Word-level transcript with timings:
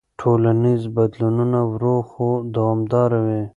ټولنیز 0.19 0.81
بدلونونه 0.95 1.59
ورو 1.71 1.95
خو 2.09 2.27
دوامداره 2.55 3.19
وي. 3.27 3.41